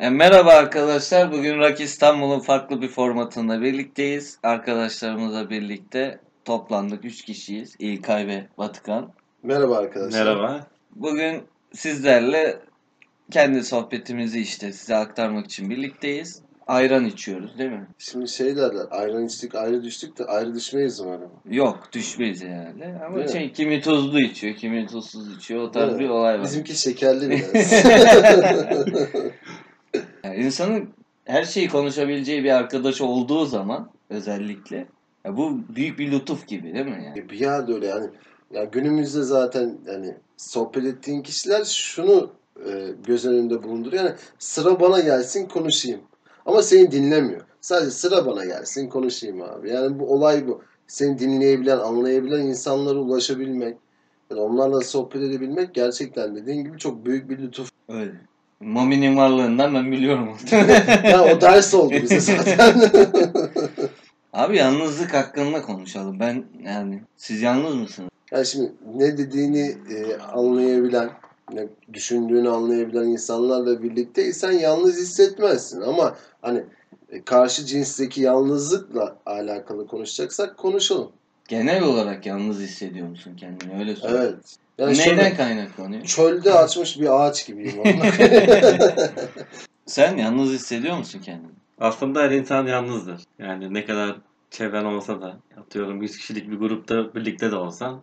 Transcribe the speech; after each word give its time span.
E, 0.00 0.10
merhaba 0.10 0.50
arkadaşlar. 0.50 1.32
Bugün 1.32 1.58
Rock 1.58 1.80
İstanbul'un 1.80 2.40
farklı 2.40 2.82
bir 2.82 2.88
formatında 2.88 3.62
birlikteyiz. 3.62 4.38
Arkadaşlarımızla 4.42 5.50
birlikte 5.50 6.18
toplandık. 6.44 7.04
3 7.04 7.24
kişiyiz. 7.24 7.76
İlkay 7.78 8.26
ve 8.26 8.46
Batıkan. 8.58 9.12
Merhaba 9.42 9.76
arkadaşlar. 9.76 10.24
Merhaba. 10.24 10.66
Bugün 10.96 11.42
sizlerle 11.72 12.58
kendi 13.30 13.64
sohbetimizi 13.64 14.40
işte 14.40 14.72
size 14.72 14.96
aktarmak 14.96 15.46
için 15.46 15.70
birlikteyiz. 15.70 16.42
Ayran 16.66 17.04
içiyoruz 17.04 17.58
değil 17.58 17.70
mi? 17.70 17.86
Şimdi 17.98 18.28
şey 18.28 18.56
derler, 18.56 18.86
ayran 18.90 19.26
içtik 19.26 19.54
ayrı 19.54 19.82
düştük 19.82 20.18
de 20.18 20.24
ayrı 20.24 20.54
düşmeyiz 20.54 21.00
umarım. 21.00 21.30
Yok 21.50 21.88
düşmeyiz 21.92 22.44
herhalde. 22.44 23.00
Ama 23.06 23.16
Değil 23.16 23.26
mi? 23.26 23.32
şey, 23.32 23.52
kimi 23.52 23.80
tuzlu 23.80 24.20
içiyor, 24.20 24.54
kimi 24.54 24.86
tuzsuz 24.86 25.36
içiyor. 25.36 25.62
O 25.62 25.70
tarz 25.70 25.88
Değil 25.88 26.00
mi? 26.00 26.04
bir 26.04 26.08
olay 26.08 26.34
var. 26.34 26.44
Bizimki 26.44 26.80
şekerli 26.80 27.30
biraz. 27.30 27.72
Yani 30.24 30.36
insanın 30.36 30.88
her 31.24 31.44
şeyi 31.44 31.68
konuşabileceği 31.68 32.44
bir 32.44 32.50
arkadaş 32.50 33.00
olduğu 33.00 33.46
zaman 33.46 33.90
özellikle 34.10 34.86
ya 35.24 35.36
bu 35.36 35.60
büyük 35.76 35.98
bir 35.98 36.12
lütuf 36.12 36.46
gibi 36.46 36.74
değil 36.74 36.86
mi? 36.86 37.02
Yani? 37.06 37.30
bir 37.30 37.40
yerde 37.40 37.74
öyle 37.74 37.86
yani. 37.86 38.06
Ya 38.50 38.64
günümüzde 38.64 39.22
zaten 39.22 39.78
yani 39.86 40.14
sohbet 40.36 40.84
ettiğin 40.84 41.22
kişiler 41.22 41.64
şunu 41.64 42.30
e, 42.66 42.94
göz 43.06 43.26
önünde 43.26 43.62
bulunduruyor. 43.62 44.04
Yani 44.04 44.14
sıra 44.38 44.80
bana 44.80 45.00
gelsin 45.00 45.48
konuşayım. 45.48 46.00
Ama 46.46 46.62
seni 46.62 46.90
dinlemiyor. 46.90 47.40
Sadece 47.60 47.90
sıra 47.90 48.26
bana 48.26 48.44
gelsin 48.44 48.88
konuşayım 48.88 49.42
abi. 49.42 49.70
Yani 49.70 49.98
bu 49.98 50.14
olay 50.14 50.48
bu. 50.48 50.62
Seni 50.86 51.18
dinleyebilen, 51.18 51.78
anlayabilen 51.78 52.40
insanlara 52.40 52.98
ulaşabilmek, 52.98 53.76
yani 54.30 54.40
onlarla 54.40 54.80
sohbet 54.80 55.22
edebilmek 55.22 55.74
gerçekten 55.74 56.36
dediğin 56.36 56.64
gibi 56.64 56.78
çok 56.78 57.06
büyük 57.06 57.30
bir 57.30 57.38
lütuf. 57.38 57.70
Öyle. 57.88 58.12
Mami'nin 58.60 59.16
varlığından 59.16 59.74
ben 59.74 59.92
biliyorum. 59.92 60.36
Yani 61.04 61.32
o 61.36 61.40
ders 61.40 61.74
oldu 61.74 61.94
bize 62.02 62.20
zaten. 62.20 62.90
Abi 64.32 64.56
yalnızlık 64.56 65.14
hakkında 65.14 65.62
konuşalım. 65.62 66.20
Ben 66.20 66.44
yani 66.64 67.02
siz 67.16 67.42
yalnız 67.42 67.74
mısınız? 67.74 68.10
Yani 68.30 68.46
şimdi 68.46 68.72
ne 68.96 69.18
dediğini 69.18 69.76
e, 69.90 70.16
anlayabilen, 70.16 71.10
ne 71.52 71.66
düşündüğünü 71.92 72.50
anlayabilen 72.50 73.04
insanlarla 73.04 73.82
birlikteysen 73.82 74.52
yalnız 74.52 74.96
hissetmezsin. 75.00 75.80
Ama 75.80 76.16
hani 76.42 76.64
e, 77.08 77.22
karşı 77.22 77.66
cinsteki 77.66 78.22
yalnızlıkla 78.22 79.16
alakalı 79.26 79.86
konuşacaksak 79.86 80.58
konuşalım. 80.58 81.10
Genel 81.50 81.82
olarak 81.82 82.26
yalnız 82.26 82.60
hissediyor 82.60 83.08
musun 83.08 83.36
kendini? 83.36 83.78
Öyle 83.78 83.96
söyle. 83.96 84.16
Evet. 84.18 84.56
Yani 84.78 84.98
Neyden 84.98 85.04
şöyle, 85.04 85.34
kaynaklanıyor? 85.34 86.04
çölde 86.04 86.54
açmış 86.54 87.00
bir 87.00 87.20
ağaç 87.20 87.46
gibiyim. 87.46 87.82
Sen 89.86 90.16
yalnız 90.16 90.50
hissediyor 90.50 90.96
musun 90.96 91.20
kendini? 91.24 91.50
Aslında 91.80 92.22
her 92.22 92.30
insan 92.30 92.66
yalnızdır. 92.66 93.20
Yani 93.38 93.74
ne 93.74 93.84
kadar 93.84 94.16
çevren 94.50 94.84
olsa 94.84 95.20
da 95.20 95.36
atıyorum 95.60 96.02
100 96.02 96.18
kişilik 96.18 96.50
bir 96.50 96.56
grupta 96.56 97.14
birlikte 97.14 97.50
de 97.50 97.56
olsan 97.56 98.02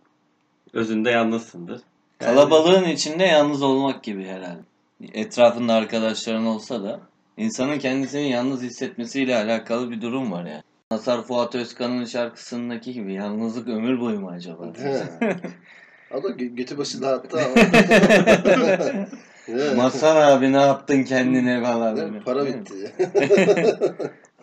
özünde 0.72 1.10
yalnızsındır. 1.10 1.80
Yani 2.20 2.34
Kalabalığın 2.34 2.84
içinde 2.84 3.24
yalnız 3.24 3.62
olmak 3.62 4.02
gibi 4.02 4.26
herhalde. 4.26 4.60
Etrafında 5.12 5.74
arkadaşların 5.74 6.46
olsa 6.46 6.82
da 6.82 7.00
insanın 7.36 7.78
kendisini 7.78 8.30
yalnız 8.30 8.62
hissetmesiyle 8.62 9.36
alakalı 9.36 9.90
bir 9.90 10.00
durum 10.00 10.32
var 10.32 10.44
yani. 10.44 10.62
Mazhar 10.90 11.22
Fuat 11.22 11.54
Özkan'ın 11.54 12.04
şarkısındaki 12.04 12.92
gibi 12.92 13.14
yalnızlık 13.14 13.68
ömür 13.68 14.00
boyu 14.00 14.20
mu 14.20 14.28
acaba? 14.28 14.64
Gö- 16.10 16.54
götü 16.54 16.78
başı 16.78 17.02
dağıttı 17.02 17.38
ama. 17.38 17.54
Mazhar 19.76 20.16
abi 20.16 20.52
ne 20.52 20.60
yaptın 20.60 21.02
kendine 21.02 21.62
falan. 21.62 21.96
Değil. 21.96 22.22
Para 22.24 22.46
bitti. 22.46 22.92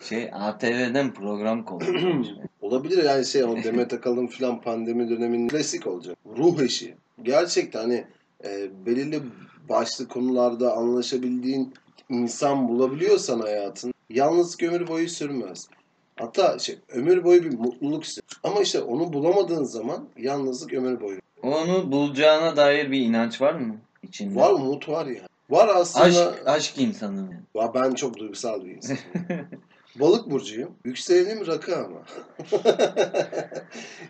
Şey 0.00 0.30
ATV'den 0.32 1.14
program 1.14 1.64
konmuş. 1.64 2.28
Olabilir 2.60 3.04
yani 3.04 3.24
şey 3.24 3.44
o 3.44 3.56
Demet 3.56 3.92
Akalın 3.92 4.26
filan 4.26 4.60
pandemi 4.60 5.10
döneminin 5.10 5.48
klasik 5.48 5.86
olacak. 5.86 6.16
Ruh 6.38 6.60
eşi. 6.60 6.94
Gerçekten 7.22 7.80
hani 7.80 8.04
e, 8.44 8.70
belirli 8.86 9.22
başlı 9.68 10.08
konularda 10.08 10.76
anlaşabildiğin 10.76 11.74
insan 12.08 12.68
bulabiliyorsan 12.68 13.40
hayatın 13.40 13.94
yalnız 14.10 14.62
ömür 14.62 14.88
boyu 14.88 15.08
sürmez. 15.08 15.68
Hatta 16.16 16.58
şey, 16.58 16.78
ömür 16.88 17.24
boyu 17.24 17.44
bir 17.44 17.58
mutluluk 17.58 18.06
sürür. 18.06 18.26
Ama 18.42 18.60
işte 18.60 18.80
onu 18.80 19.12
bulamadığın 19.12 19.64
zaman 19.64 20.08
yalnızlık 20.16 20.72
ömür 20.72 21.00
boyu. 21.00 21.18
Onu 21.42 21.92
bulacağına 21.92 22.56
dair 22.56 22.90
bir 22.90 23.00
inanç 23.00 23.40
var 23.40 23.52
mı 23.52 23.76
içinde? 24.02 24.40
Var 24.40 24.50
umut 24.50 24.88
var 24.88 25.06
ya. 25.06 25.22
Var 25.50 25.68
aslında. 25.74 26.04
Aşk, 26.04 26.46
aşk 26.46 26.78
insanı 26.78 27.28
yani. 27.56 27.70
Ben 27.74 27.94
çok 27.94 28.18
duygusal 28.18 28.64
bir 28.64 28.70
insanım. 28.70 29.00
Balık 30.00 30.30
burcuyum. 30.30 30.70
Yükselenim 30.84 31.46
rakı 31.46 31.76
ama. 31.76 32.02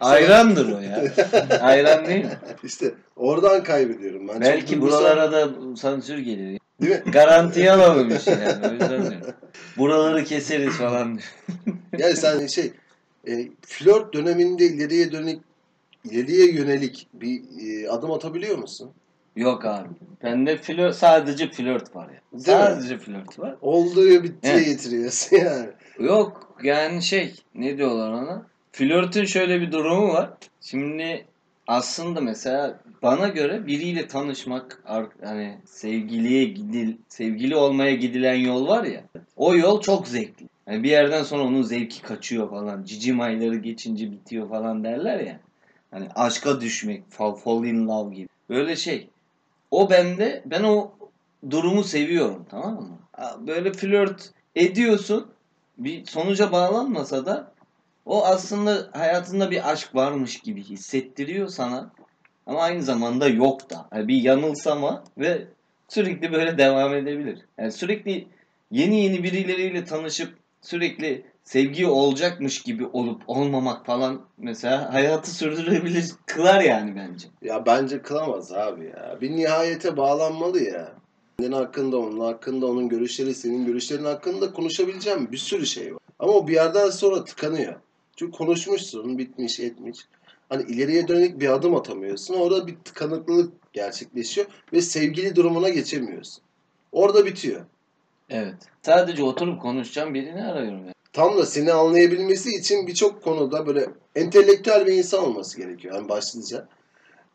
Ayrandır 0.01 0.73
o 0.73 0.81
ya. 0.81 1.05
Ayran 1.61 2.07
değil 2.07 2.25
mi? 2.25 2.39
İşte 2.65 2.95
oradan 3.17 3.65
kaybediyorum. 3.65 4.29
Ben 4.29 4.41
Belki 4.41 4.81
buralara 4.81 5.33
da 5.33 5.49
sansür 5.77 6.19
gelir. 6.19 6.61
Değil 6.81 6.93
mi? 6.93 7.13
Garantiye 7.13 7.73
alalım 7.73 8.17
işte 8.17 8.31
yani. 8.31 8.69
O 8.69 8.73
yüzden 8.73 9.11
diyorum. 9.11 9.35
Buraları 9.79 10.25
keseriz 10.25 10.77
falan. 10.77 11.21
Yani 11.99 12.17
sen 12.17 12.47
şey 12.47 12.73
e, 13.29 13.49
flört 13.67 14.15
döneminde 14.15 14.67
ileriye 14.67 15.13
dönük 15.13 15.41
ileriye 16.05 16.53
yönelik 16.53 17.09
bir 17.15 17.43
e, 17.61 17.91
adım 17.91 18.13
atabiliyor 18.13 18.59
musun? 18.59 18.91
Yok 19.37 19.65
abi. 19.65 19.89
Bende 20.23 20.57
flört, 20.57 20.97
sadece 20.97 21.51
flört 21.51 21.97
var 21.97 22.09
ya. 22.09 22.21
Değil 22.33 22.59
mi? 22.59 22.65
sadece 22.65 22.99
flört 22.99 23.39
var. 23.39 23.57
Olduğu 23.61 24.23
bittiye 24.23 24.55
Evet. 24.55 24.67
getiriyorsun 24.67 25.37
yani. 25.37 25.69
Yok 25.99 26.57
yani 26.63 27.03
şey 27.03 27.35
ne 27.55 27.79
diyorlar 27.79 28.13
ona? 28.13 28.47
Flörtün 28.73 29.25
şöyle 29.25 29.61
bir 29.61 29.73
durumu 29.73 30.09
var. 30.09 30.31
Şimdi 30.61 31.25
aslında 31.67 32.21
mesela 32.21 32.81
bana 33.03 33.29
göre 33.29 33.67
biriyle 33.67 34.07
tanışmak 34.09 34.83
hani 35.25 35.59
sevgiliye 35.65 36.45
gidil 36.45 36.97
sevgili 37.09 37.57
olmaya 37.57 37.95
gidilen 37.95 38.35
yol 38.35 38.69
var 38.69 38.85
ya. 38.85 39.05
O 39.37 39.55
yol 39.55 39.81
çok 39.81 40.09
zevkli. 40.09 40.47
Yani 40.67 40.83
bir 40.83 40.91
yerden 40.91 41.23
sonra 41.23 41.43
onun 41.43 41.63
zevki 41.63 42.03
kaçıyor 42.03 42.51
falan. 42.51 42.85
Cicim 42.85 43.21
ayları 43.21 43.57
geçince 43.57 44.13
bitiyor 44.13 44.49
falan 44.49 44.85
derler 44.85 45.21
ya. 45.21 45.41
Hani 45.91 46.09
aşka 46.15 46.61
düşmek, 46.61 47.11
fall, 47.11 47.35
fall 47.35 47.65
in 47.65 47.89
love 47.89 48.15
gibi. 48.15 48.29
Böyle 48.49 48.77
şey. 48.77 49.09
O 49.77 49.91
bende 49.91 50.43
ben 50.47 50.63
o 50.63 50.91
durumu 51.51 51.85
seviyorum 51.85 52.47
tamam 52.51 52.75
mı? 52.75 52.99
Böyle 53.47 53.73
flört 53.73 54.31
ediyorsun 54.55 55.33
bir 55.79 56.07
sonuca 56.07 56.53
bağlanmasa 56.53 57.27
da 57.27 57.53
o 58.07 58.25
aslında 58.25 58.91
hayatında 58.93 59.51
bir 59.51 59.71
aşk 59.71 59.95
varmış 59.95 60.39
gibi 60.39 60.63
hissettiriyor 60.63 61.49
sana. 61.49 61.91
Ama 62.47 62.63
aynı 62.63 62.83
zamanda 62.83 63.29
yok 63.29 63.71
da. 63.71 63.89
Yani 63.95 64.09
bir 64.09 64.23
yanılsama 64.23 65.05
ve 65.19 65.47
sürekli 65.89 66.33
böyle 66.33 66.59
devam 66.59 66.95
edebilir. 66.95 67.39
Yani 67.59 67.73
sürekli 67.73 68.29
yeni 68.71 69.05
yeni 69.05 69.23
birileriyle 69.23 69.85
tanışıp 69.85 70.35
sürekli 70.67 71.25
sevgi 71.45 71.87
olacakmış 71.87 72.63
gibi 72.63 72.87
olup 72.87 73.23
olmamak 73.27 73.87
falan 73.87 74.27
mesela 74.39 74.95
hayatı 74.95 75.31
sürdürebilir 75.31 76.11
kılar 76.27 76.61
yani 76.61 76.97
bence. 76.97 77.29
Ya 77.43 77.67
bence 77.67 78.03
kılamaz 78.03 78.53
abi 78.53 78.85
ya. 78.85 79.19
Bir 79.21 79.31
nihayete 79.31 79.97
bağlanmalı 79.97 80.63
ya. 80.63 80.95
Senin 81.41 81.53
hakkında, 81.53 81.99
onun 81.99 82.21
hakkında, 82.21 82.67
onun 82.67 82.89
görüşleri, 82.89 83.35
senin 83.35 83.67
görüşlerin 83.67 84.05
hakkında 84.05 84.53
konuşabileceğim 84.53 85.33
bir 85.33 85.37
sürü 85.37 85.67
şey 85.67 85.95
var. 85.95 86.01
Ama 86.19 86.33
o 86.33 86.49
bir 86.49 86.55
yerden 86.55 86.91
sonra 86.91 87.25
tıkanıyor. 87.25 87.75
Çünkü 88.17 88.33
konuşmuşsun, 88.33 89.19
bitmiş, 89.19 89.61
etmiş. 89.61 89.99
Hani 90.49 90.63
ileriye 90.63 91.09
dönük 91.09 91.41
bir 91.41 91.49
adım 91.49 91.75
atamıyorsun. 91.75 92.35
Orada 92.35 92.67
bir 92.67 92.77
tıkanıklılık 92.77 93.53
gerçekleşiyor 93.73 94.47
ve 94.73 94.81
sevgili 94.81 95.37
durumuna 95.37 95.69
geçemiyorsun. 95.69 96.43
Orada 96.93 97.27
bitiyor. 97.27 97.61
Evet. 98.31 98.55
Sadece 98.83 99.23
oturup 99.23 99.63
konuşacağım 99.63 100.15
birini 100.15 100.45
arıyorum 100.45 100.79
yani. 100.79 100.93
Tam 101.13 101.39
da 101.39 101.47
seni 101.47 101.73
anlayabilmesi 101.73 102.51
için 102.51 102.87
birçok 102.87 103.23
konuda 103.23 103.67
böyle 103.67 103.87
entelektüel 104.15 104.87
bir 104.87 104.93
insan 104.93 105.25
olması 105.25 105.57
gerekiyor. 105.59 105.95
Yani 105.95 106.09
başlıca. 106.09 106.69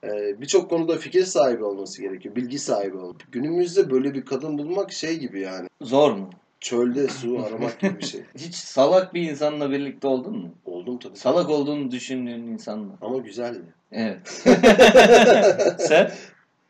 Ee, 0.03 0.41
birçok 0.41 0.69
konuda 0.69 0.97
fikir 0.97 1.25
sahibi 1.25 1.63
olması 1.63 2.01
gerekiyor. 2.01 2.35
Bilgi 2.35 2.59
sahibi 2.59 2.97
olması. 2.97 3.19
Günümüzde 3.31 3.91
böyle 3.91 4.13
bir 4.13 4.25
kadın 4.25 4.57
bulmak 4.57 4.91
şey 4.91 5.19
gibi 5.19 5.41
yani. 5.41 5.67
Zor 5.81 6.11
mu? 6.11 6.29
Çölde 6.59 7.07
su 7.07 7.43
aramak 7.47 7.79
gibi 7.79 7.97
bir 7.97 8.05
şey. 8.05 8.21
Hiç 8.37 8.55
salak 8.55 9.13
bir 9.13 9.29
insanla 9.29 9.71
birlikte 9.71 10.07
oldun 10.07 10.37
mu? 10.37 10.49
Oldum 10.65 10.99
tabii. 10.99 11.17
Salak 11.17 11.49
olduğunu 11.49 11.91
düşündüğün 11.91 12.47
insanla. 12.47 12.93
Ama 13.01 13.17
güzeldi. 13.17 13.61
Evet. 13.91 14.19
Sen? 15.79 16.11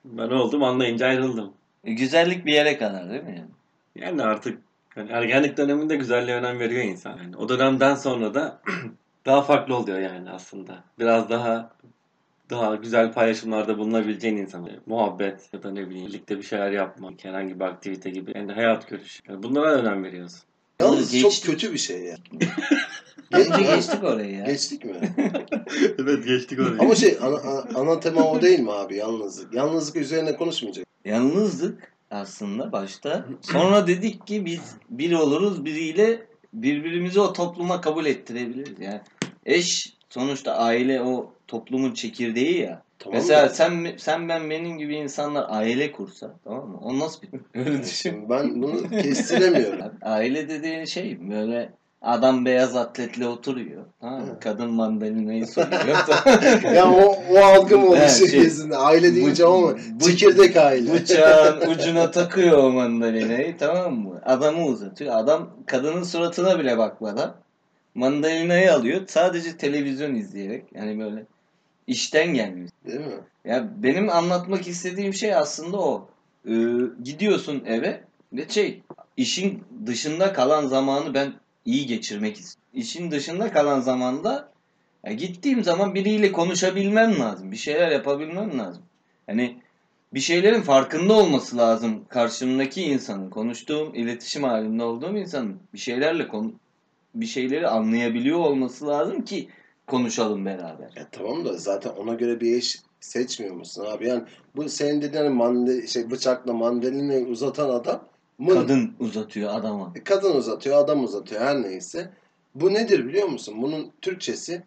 Ben 0.05 0.29
oldum 0.29 0.63
anlayınca 0.63 1.07
ayrıldım. 1.07 1.53
E, 1.83 1.93
güzellik 1.93 2.45
bir 2.45 2.53
yere 2.53 2.77
kadar 2.77 3.09
değil 3.09 3.23
mi? 3.23 3.35
Yani? 3.37 3.49
Yani 3.95 4.23
artık 4.23 4.61
yani 4.95 5.11
ergenlik 5.11 5.57
döneminde 5.57 5.95
güzelliğe 5.95 6.37
önem 6.37 6.59
veriyor 6.59 6.83
insan. 6.83 7.17
Yani 7.17 7.37
o 7.37 7.49
dönemden 7.49 7.95
sonra 7.95 8.33
da 8.33 8.61
daha 9.25 9.41
farklı 9.41 9.75
oluyor 9.75 9.99
yani 9.99 10.29
aslında. 10.29 10.83
Biraz 10.99 11.29
daha 11.29 11.71
daha 12.49 12.75
güzel 12.75 13.13
paylaşımlarda 13.13 13.77
bulunabileceğin 13.77 14.37
insan. 14.37 14.69
Muhabbet 14.85 15.49
ya 15.53 15.63
da 15.63 15.71
ne 15.71 15.89
bileyim 15.89 16.07
birlikte 16.07 16.37
bir 16.37 16.43
şeyler 16.43 16.71
yapmak, 16.71 17.25
herhangi 17.25 17.59
bir 17.59 17.65
aktivite 17.65 18.09
gibi. 18.09 18.31
Yani 18.35 18.51
hayat 18.51 18.89
görüşü. 18.89 19.21
Yani 19.29 19.43
bunlara 19.43 19.71
önem 19.71 20.03
veriyorsun. 20.03 20.41
Yalnız 20.81 21.11
Geç- 21.11 21.21
çok 21.21 21.51
kötü 21.51 21.73
bir 21.73 21.77
şey 21.77 22.01
ya. 22.01 22.17
Bence 23.33 23.75
geçtik 23.75 24.03
orayı 24.03 24.35
ya. 24.35 24.45
Geçtik 24.45 24.85
mi? 24.85 24.93
evet 25.99 26.25
geçtik 26.25 26.59
oraya. 26.59 26.79
Ama 26.79 26.95
şey 26.95 27.17
ana, 27.21 27.37
ana, 27.37 27.79
ana 27.79 27.99
tema 27.99 28.31
o 28.31 28.41
değil 28.41 28.59
mi 28.59 28.71
abi 28.71 28.95
yalnızlık? 28.95 29.53
Yalnızlık 29.53 29.95
üzerine 29.95 30.35
konuşmayacak. 30.35 30.85
Yalnızlık 31.05 31.93
aslında 32.11 32.71
başta. 32.71 33.25
Sonra 33.41 33.87
dedik 33.87 34.27
ki 34.27 34.45
biz 34.45 34.75
bir 34.89 35.13
oluruz 35.13 35.65
biriyle 35.65 36.27
birbirimizi 36.53 37.19
o 37.19 37.33
topluma 37.33 37.81
kabul 37.81 38.05
ettirebiliriz. 38.05 38.79
Yani 38.79 39.01
eş 39.45 39.93
sonuçta 40.09 40.53
aile 40.53 41.01
o 41.01 41.33
toplumun 41.47 41.93
çekirdeği 41.93 42.59
ya. 42.59 42.83
Tamam 42.99 43.19
Mesela 43.19 43.43
mı? 43.43 43.49
sen 43.49 43.95
sen 43.97 44.29
ben 44.29 44.49
benim 44.49 44.77
gibi 44.77 44.95
insanlar 44.95 45.45
aile 45.49 45.91
kursa 45.91 46.39
tamam 46.43 46.69
mı? 46.69 46.79
O 46.81 46.99
nasıl 46.99 47.21
bir 47.21 47.29
öyle 47.53 47.83
düşün. 47.83 48.29
Ben 48.29 48.61
bunu 48.61 48.89
kestiremiyorum. 48.89 49.91
Aile 50.01 50.49
dediğin 50.49 50.85
şey 50.85 51.29
böyle 51.29 51.73
adam 52.01 52.45
beyaz 52.45 52.75
atletle 52.75 53.27
oturuyor. 53.27 53.83
Tamam 54.01 54.19
mı? 54.21 54.25
Evet. 54.31 54.43
Kadın 54.43 54.71
mandalinayı 54.71 55.47
soruyor. 55.47 55.81
mı? 55.83 56.75
ya 56.75 56.91
o, 56.91 57.15
o 57.31 57.37
algım 57.39 57.83
oldu 57.87 57.95
Evet, 57.99 58.11
şey, 58.11 58.49
şey. 58.49 58.51
Aile 58.77 59.15
deyince 59.15 59.43
bu- 59.45 59.49
ama 59.49 59.73
bu- 59.91 60.03
çekirdek 60.05 60.57
aile. 60.57 60.93
Bıçağın 60.93 61.69
ucuna 61.71 62.11
takıyor 62.11 62.57
o 62.57 62.69
mandalinayı 62.71 63.57
tamam 63.57 63.93
mı? 63.95 64.21
Adamı 64.25 64.65
uzatıyor. 64.65 65.15
Adam 65.15 65.49
kadının 65.65 66.03
suratına 66.03 66.59
bile 66.59 66.77
bakmadan 66.77 67.35
mandalinayı 67.95 68.73
alıyor. 68.73 69.01
Sadece 69.07 69.57
televizyon 69.57 70.15
izleyerek. 70.15 70.63
Yani 70.75 70.99
böyle 70.99 71.25
işten 71.87 72.33
gelmiş. 72.33 72.71
Değil 72.87 72.99
mi? 72.99 73.13
Ya 73.45 73.67
benim 73.77 74.09
anlatmak 74.09 74.67
istediğim 74.67 75.13
şey 75.13 75.35
aslında 75.35 75.77
o. 75.79 76.07
Ee, 76.47 76.51
gidiyorsun 77.03 77.63
eve 77.67 78.01
ve 78.33 78.49
şey 78.49 78.81
işin 79.17 79.63
dışında 79.85 80.33
kalan 80.33 80.65
zamanı 80.67 81.13
ben 81.13 81.33
iyi 81.65 81.85
geçirmek 81.85 82.37
istiyorum. 82.37 82.61
İşin 82.73 83.11
dışında 83.11 83.51
kalan 83.51 83.79
zamanda 83.79 84.51
ya 85.05 85.13
gittiğim 85.13 85.63
zaman 85.63 85.95
biriyle 85.95 86.31
konuşabilmem 86.31 87.19
lazım. 87.19 87.51
Bir 87.51 87.57
şeyler 87.57 87.91
yapabilmem 87.91 88.59
lazım. 88.59 88.83
Hani 89.25 89.57
bir 90.13 90.19
şeylerin 90.19 90.61
farkında 90.61 91.13
olması 91.13 91.57
lazım 91.57 92.05
karşımdaki 92.09 92.83
insanın. 92.83 93.29
Konuştuğum, 93.29 93.95
iletişim 93.95 94.43
halinde 94.43 94.83
olduğum 94.83 95.17
insanın 95.17 95.59
bir 95.73 95.79
şeylerle 95.79 96.27
konu 96.27 96.53
bir 97.15 97.25
şeyleri 97.25 97.67
anlayabiliyor 97.67 98.39
olması 98.39 98.87
lazım 98.87 99.25
ki 99.25 99.49
konuşalım 99.87 100.45
beraber. 100.45 100.91
Ya 100.95 101.07
tamam 101.11 101.45
da 101.45 101.57
zaten 101.57 101.89
ona 101.89 102.13
göre 102.13 102.41
bir 102.41 102.57
eş 102.57 102.79
seçmiyor 102.99 103.55
musun 103.55 103.85
abi? 103.85 104.07
Yani 104.07 104.23
bu 104.55 104.69
senin 104.69 105.01
dediğin 105.01 105.39
hani 105.39 105.87
şey, 105.87 106.11
bıçakla 106.11 106.53
mandalini 106.53 107.27
uzatan 107.27 107.69
adam 107.69 108.03
mı? 108.41 108.53
Kadın 108.53 108.93
uzatıyor 108.99 109.53
adama. 109.53 109.93
E, 109.95 110.03
Kadın 110.03 110.35
uzatıyor, 110.35 110.77
adam 110.77 111.03
uzatıyor 111.03 111.41
her 111.41 111.61
neyse. 111.61 112.09
Bu 112.55 112.73
nedir 112.73 113.07
biliyor 113.07 113.27
musun? 113.27 113.61
Bunun 113.61 113.91
Türkçesi 114.01 114.63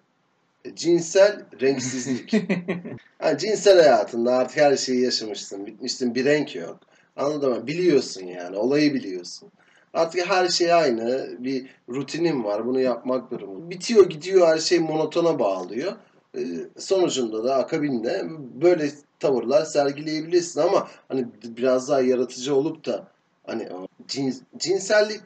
e, 0.65 0.75
cinsel 0.75 1.45
renksizlik. 1.61 2.33
yani 3.23 3.39
cinsel 3.39 3.83
hayatında 3.83 4.37
artık 4.37 4.57
her 4.57 4.77
şeyi 4.77 5.03
yaşamışsın, 5.03 5.67
bitmişsin, 5.67 6.15
bir 6.15 6.25
renk 6.25 6.55
yok. 6.55 6.81
Anladın 7.17 7.51
mı? 7.51 7.67
Biliyorsun 7.67 8.27
yani, 8.27 8.57
olayı 8.57 8.95
biliyorsun. 8.95 9.49
Artık 9.95 10.31
her 10.31 10.49
şey 10.49 10.73
aynı, 10.73 11.37
bir 11.39 11.67
rutinim 11.89 12.45
var, 12.45 12.67
bunu 12.67 12.81
yapmak 12.81 13.31
durumu. 13.31 13.71
Bitiyor 13.71 14.09
gidiyor 14.09 14.47
her 14.47 14.59
şey 14.59 14.79
monotona 14.79 15.39
bağlıyor. 15.39 15.93
E, 16.37 16.41
sonucunda 16.79 17.45
da 17.45 17.55
akabinde 17.55 18.25
böyle 18.63 18.91
tavırlar 19.21 19.65
sergileyebilirsin 19.65 20.61
ama 20.61 20.89
hani 21.09 21.27
biraz 21.45 21.89
daha 21.89 22.01
yaratıcı 22.01 22.55
olup 22.55 22.87
da 22.87 23.14
hani 23.47 23.69
o 23.73 23.89
cins, 24.09 24.41
cinsellik 24.59 25.21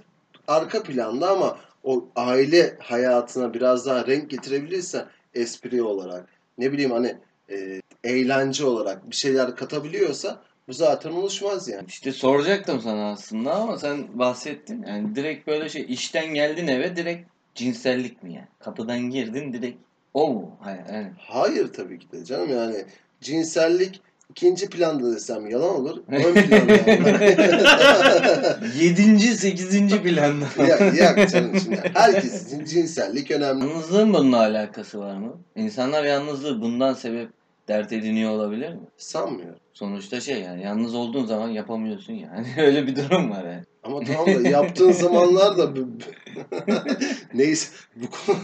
arka 0.48 0.82
planda 0.82 1.30
ama 1.30 1.58
o 1.84 2.08
aile 2.16 2.76
hayatına 2.80 3.54
biraz 3.54 3.86
daha 3.86 4.06
renk 4.06 4.30
getirebilirsen 4.30 5.06
espri 5.34 5.82
olarak 5.82 6.28
ne 6.58 6.72
bileyim 6.72 6.90
hani 6.90 7.16
e, 7.50 7.82
eğlence 8.04 8.64
olarak 8.64 9.10
bir 9.10 9.16
şeyler 9.16 9.56
katabiliyorsa 9.56 10.42
bu 10.68 10.72
zaten 10.72 11.10
oluşmaz 11.12 11.68
yani. 11.68 11.84
İşte 11.88 12.12
soracaktım 12.12 12.80
sana 12.80 13.10
aslında 13.12 13.54
ama 13.54 13.78
sen 13.78 14.18
bahsettin. 14.18 14.82
Yani 14.82 15.14
direkt 15.14 15.46
böyle 15.46 15.68
şey 15.68 15.86
işten 15.88 16.34
geldin 16.34 16.66
eve 16.66 16.96
direkt 16.96 17.28
cinsellik 17.54 18.22
mi 18.22 18.34
yani? 18.34 18.48
Kapıdan 18.58 19.00
girdin 19.00 19.52
direkt 19.52 19.78
o 20.14 20.32
mu? 20.32 20.56
Hayır, 20.60 20.82
yani. 20.92 21.12
Hayır 21.18 21.72
tabii 21.72 21.98
ki 21.98 22.12
de 22.12 22.24
canım 22.24 22.50
yani 22.50 22.84
cinsellik 23.20 24.00
ikinci 24.30 24.70
planda 24.70 25.12
desem 25.14 25.50
yalan 25.50 25.74
olur. 25.74 26.02
Ön 26.08 26.34
planda. 26.34 26.78
Yedinci, 28.80 29.36
sekizinci 29.36 30.02
planda. 30.02 30.44
ya, 30.68 30.78
ya 30.78 31.28
canım 31.28 31.60
şimdi 31.60 31.82
herkes 31.94 32.46
için 32.46 32.64
cinsellik 32.64 33.30
önemli. 33.30 33.64
Yalnızlığın 33.64 34.14
bununla 34.14 34.38
alakası 34.38 34.98
var 34.98 35.16
mı? 35.16 35.36
İnsanlar 35.56 36.04
yalnızlığı 36.04 36.62
bundan 36.62 36.94
sebep 36.94 37.28
dert 37.68 37.92
ediniyor 37.92 38.30
olabilir 38.30 38.72
mi? 38.72 38.80
Sanmıyorum. 38.96 39.60
Sonuçta 39.72 40.20
şey 40.20 40.40
yani 40.40 40.62
yalnız 40.62 40.94
olduğun 40.94 41.24
zaman 41.24 41.48
yapamıyorsun 41.48 42.12
yani. 42.12 42.46
Öyle 42.58 42.86
bir 42.86 42.96
durum 42.96 43.30
var 43.30 43.44
yani. 43.44 43.64
Ama 43.82 44.00
tamam 44.04 44.44
da 44.44 44.48
yaptığın 44.48 44.92
zamanlar 44.92 45.58
da 45.58 45.70
neyse 47.34 47.68
bu 47.96 48.06
konu 48.10 48.38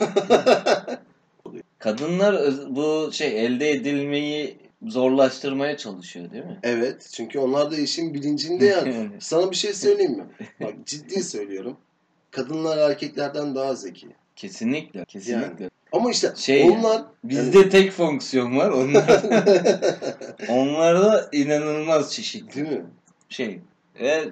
Kadınlar 1.79 2.53
bu 2.69 3.11
şey 3.13 3.47
elde 3.47 3.71
edilmeyi 3.71 4.64
zorlaştırmaya 4.87 5.77
çalışıyor 5.77 6.31
değil 6.33 6.45
mi? 6.45 6.59
Evet 6.63 7.11
çünkü 7.13 7.39
onlar 7.39 7.71
da 7.71 7.77
işin 7.77 8.15
bilincinde 8.15 8.67
yani. 8.87 9.11
Sana 9.21 9.51
bir 9.51 9.57
şey 9.57 9.73
söyleyeyim 9.73 10.17
mi? 10.17 10.25
Bak 10.61 10.75
ciddi 10.87 11.23
söylüyorum. 11.23 11.77
Kadınlar 12.31 12.91
erkeklerden 12.91 13.55
daha 13.55 13.75
zeki. 13.75 14.09
kesinlikle, 14.37 15.05
kesinlikle. 15.05 15.71
Ama 15.93 16.11
işte 16.11 16.33
Şey 16.37 16.71
onlar 16.71 17.03
Bizde 17.25 17.69
tek 17.69 17.93
fonksiyon 17.93 18.57
var. 18.57 18.71
Onlar 18.71 19.23
onlarda 20.49 21.29
inanılmaz 21.33 22.15
çeşitli 22.15 22.55
değil 22.55 22.69
mi? 22.79 22.85
şey. 23.29 23.61
Ve 24.01 24.25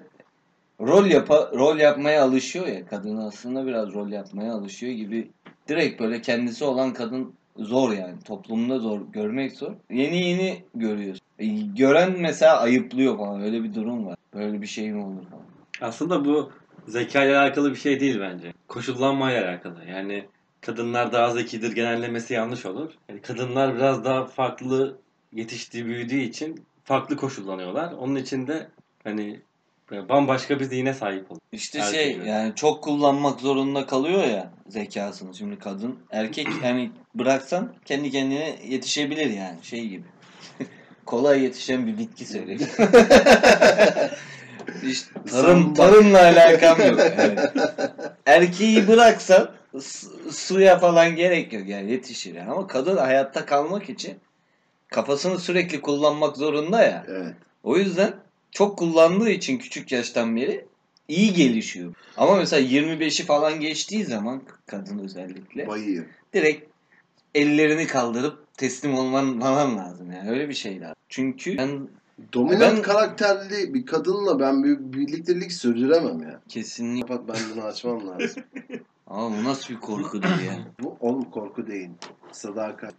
rol 0.81 1.07
yapa 1.07 1.51
rol 1.55 1.79
yapmaya 1.79 2.25
alışıyor 2.25 2.67
ya 2.67 2.87
kadın 2.87 3.17
aslında 3.17 3.67
biraz 3.67 3.95
rol 3.95 4.09
yapmaya 4.09 4.53
alışıyor 4.53 4.93
gibi. 4.93 5.31
Direkt 5.69 6.01
böyle 6.01 6.21
kendisi 6.21 6.65
olan 6.65 6.93
kadın 6.93 7.35
zor 7.57 7.93
yani. 7.93 8.21
Toplumda 8.21 8.79
zor. 8.79 9.01
Görmek 9.13 9.53
zor. 9.53 9.73
Yeni 9.91 10.29
yeni 10.29 10.65
görüyorsun. 10.75 11.27
E, 11.39 11.47
gören 11.77 12.21
mesela 12.21 12.61
ayıplıyor 12.61 13.19
falan. 13.19 13.43
Öyle 13.43 13.65
bir 13.65 13.75
durum 13.75 14.07
var. 14.07 14.17
Böyle 14.35 14.63
bir 14.63 14.67
şey 14.67 14.93
mi 14.93 15.05
olur 15.05 15.27
falan. 15.31 15.45
Aslında 15.81 16.25
bu 16.25 16.53
zeka 16.87 17.25
ile 17.25 17.39
alakalı 17.39 17.71
bir 17.71 17.77
şey 17.77 18.01
değil 18.01 18.21
bence. 18.21 18.53
Koşullanmayla 18.69 19.49
alakalı. 19.49 19.85
Yani 19.85 20.29
kadınlar 20.61 21.13
daha 21.13 21.31
zekidir 21.31 21.75
genellemesi 21.75 22.35
yanlış 22.35 22.67
olur. 22.67 22.93
Yani 23.09 23.21
kadınlar 23.21 23.75
biraz 23.77 24.05
daha 24.05 24.25
farklı 24.25 24.99
yetiştiği, 25.33 25.87
büyüdüğü 25.87 26.21
için 26.21 26.65
farklı 26.85 27.17
koşullanıyorlar. 27.17 27.93
Onun 27.93 28.15
için 28.17 28.47
de 28.47 28.69
hani 29.05 29.41
bambaşka 30.09 30.61
bir 30.61 30.65
zihne 30.65 30.95
sahip 30.95 31.31
oluyor. 31.31 31.41
İşte 31.53 31.79
Erkek 31.79 31.95
şey 31.95 32.19
öyle. 32.21 32.31
yani 32.31 32.53
çok 32.55 32.85
kullanmak 32.85 33.41
zorunda 33.41 33.87
kalıyor 33.87 34.25
ya 34.25 34.51
zekasını. 34.69 35.35
Şimdi 35.35 35.59
kadın 35.59 35.99
erkek 36.11 36.49
yani 36.65 36.91
bıraksan 37.15 37.73
kendi 37.85 38.11
kendine 38.11 38.57
yetişebilir 38.69 39.31
yani 39.31 39.57
şey 39.63 39.89
gibi. 39.89 40.05
Kolay 41.07 41.43
yetişen 41.43 41.87
bir 41.87 41.99
bitki 41.99 42.25
söyleyeyim. 42.27 42.63
işte 44.83 45.11
tarım 45.31 45.75
tarımla 45.75 46.23
alakam 46.23 46.81
yok. 46.89 47.01
Evet. 47.19 47.53
Erkeği 48.27 48.89
bıraksan 48.89 49.51
su- 49.81 50.33
suya 50.33 50.79
falan 50.79 51.17
gerek 51.17 51.53
yok 51.53 51.69
yani 51.69 51.91
yetişir 51.93 52.35
yani. 52.35 52.51
Ama 52.51 52.67
kadın 52.67 52.97
hayatta 52.97 53.47
kalmak 53.47 53.91
için 53.91 54.15
kafasını 54.89 55.39
sürekli 55.39 55.81
kullanmak 55.81 56.37
zorunda 56.37 56.83
ya. 56.83 57.05
Evet. 57.09 57.35
O 57.63 57.77
yüzden 57.77 58.13
çok 58.53 58.79
kullandığı 58.79 59.31
için 59.31 59.59
küçük 59.59 59.93
yaştan 59.93 60.37
beri 60.37 60.67
iyi 61.09 61.33
gelişiyor. 61.33 61.95
Ama 62.17 62.37
mesela 62.37 62.69
25'i 62.69 63.27
falan 63.27 63.61
geçtiği 63.61 64.05
zaman 64.05 64.43
kadın 64.67 64.99
özellikle 64.99 65.67
Bayıyor. 65.67 66.05
direkt 66.35 66.71
ellerini 67.35 67.87
kaldırıp 67.87 68.55
teslim 68.57 68.95
olman 68.95 69.41
falan 69.41 69.79
lazım 69.79 70.13
yani 70.13 70.31
öyle 70.31 70.49
bir 70.49 70.55
şey 70.55 70.81
lazım. 70.81 70.97
Çünkü 71.09 71.59
ben 71.59 71.89
Dominant 72.33 72.77
Ben- 72.77 72.83
karakterli 72.83 73.75
bir 73.75 73.87
kadınla 73.87 74.41
ben 74.41 74.65
bir 74.65 74.79
birliktelik 74.79 75.53
sürdüremem 75.53 76.23
ya. 76.23 76.41
kesinlikle 76.49 77.07
Kapat 77.17 77.29
ben 77.29 77.43
bunu 77.55 77.65
açmam 77.65 78.09
lazım. 78.09 78.43
ama 79.07 79.37
bu 79.39 79.45
nasıl 79.45 79.75
bir 79.75 79.81
korkudur 79.81 80.29
ya. 80.29 80.59
Bu 80.81 80.97
oğlum 81.01 81.31
korku 81.31 81.67
değil. 81.67 81.91
Sadakat. 82.33 82.95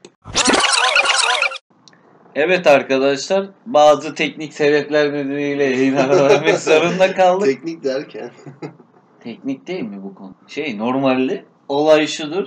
Evet 2.35 2.67
arkadaşlar 2.67 3.49
bazı 3.65 4.15
teknik 4.15 4.53
sebepler 4.53 5.13
nedeniyle 5.13 5.63
yayın 5.63 5.95
ara 5.95 6.29
vermek 6.29 6.59
zorunda 6.59 7.13
kaldık. 7.13 7.47
Teknik 7.47 7.83
derken. 7.83 8.31
Teknik 9.23 9.67
değil 9.67 9.83
mi 9.83 10.03
bu 10.03 10.15
konu? 10.15 10.33
Şey 10.47 10.77
normalde 10.77 11.45
olay 11.69 12.07
şudur 12.07 12.45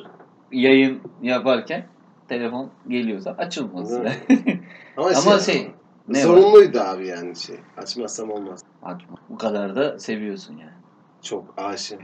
yayın 0.52 1.00
yaparken 1.23 1.87
telefon 2.28 2.71
geliyorsa 2.88 3.31
açılmaz. 3.31 3.93
Ama, 4.97 5.11
Ama 5.16 5.38
şey 5.38 5.71
ne 6.09 6.19
var? 6.19 6.23
zorunluydu 6.25 6.81
abi 6.81 7.09
yani 7.09 7.37
şey. 7.37 7.57
Açmazsam 7.76 8.31
olmaz. 8.31 8.61
Açma. 8.83 9.16
Bu 9.28 9.38
kadar 9.38 9.76
da 9.76 9.99
seviyorsun 9.99 10.57
yani. 10.57 10.76
Çok 11.23 11.45
aşık. 11.57 12.00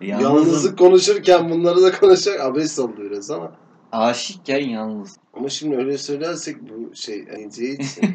Yalnızlık 0.00 0.78
konuşurken 0.78 1.50
bunları 1.50 1.82
da 1.82 1.92
konuşacak 1.92 2.40
abes 2.40 2.78
oldu 2.78 2.96
biraz 2.98 3.30
ama. 3.30 3.52
Aşıkken 3.92 4.68
yalnız. 4.68 5.16
Ama 5.34 5.48
şimdi 5.48 5.76
öyle 5.76 5.98
söylersek 5.98 6.56
bu 6.60 6.94
şey 6.96 7.18
için 7.18 7.78